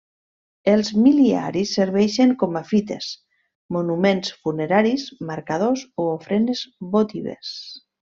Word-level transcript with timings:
Els 0.71 0.87
mil·liaris 0.99 1.73
serveixen 1.79 2.31
com 2.43 2.57
a 2.61 2.63
fites, 2.69 3.09
monuments 3.77 4.33
funeraris, 4.47 5.05
marcadors 5.33 5.85
o 6.05 6.11
ofrenes 6.19 6.65
votives. 6.97 7.53